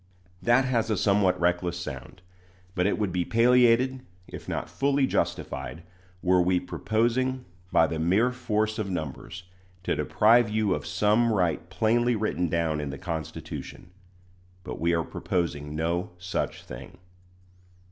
That 0.41 0.65
has 0.65 0.89
a 0.89 0.97
somewhat 0.97 1.39
reckless 1.39 1.77
sound; 1.79 2.23
but 2.73 2.87
it 2.87 2.97
would 2.97 3.11
be 3.11 3.23
palliated, 3.23 4.01
if 4.27 4.49
not 4.49 4.67
fully 4.67 5.05
justified, 5.05 5.83
were 6.23 6.41
we 6.41 6.59
proposing, 6.59 7.45
by 7.71 7.85
the 7.85 7.99
mere 7.99 8.31
force 8.31 8.79
of 8.79 8.89
numbers, 8.89 9.43
to 9.83 9.95
deprive 9.95 10.49
you 10.49 10.73
of 10.73 10.87
some 10.87 11.31
right 11.31 11.69
plainly 11.69 12.15
written 12.15 12.49
down 12.49 12.81
in 12.81 12.89
the 12.89 12.97
Constitution. 12.97 13.91
But 14.63 14.79
we 14.79 14.91
are 14.95 15.03
proposing 15.03 15.75
no 15.75 16.09
such 16.17 16.63
thing. 16.63 16.97